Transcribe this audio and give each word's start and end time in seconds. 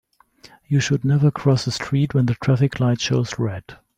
You 0.67 0.79
should 0.79 1.05
never 1.05 1.29
cross 1.29 1.65
the 1.65 1.69
street 1.71 2.15
when 2.15 2.25
the 2.25 2.33
traffic 2.33 2.79
light 2.79 2.99
shows 2.99 3.37
red. 3.37 3.77